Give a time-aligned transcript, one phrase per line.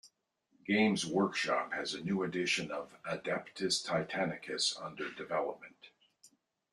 [0.65, 5.91] Games Workshop has a new edition of "Adeptus Titanicus" under development.